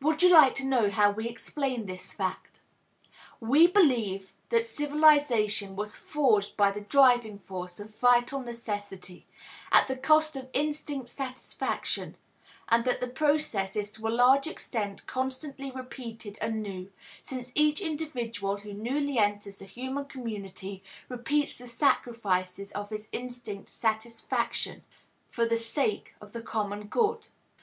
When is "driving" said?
6.80-7.36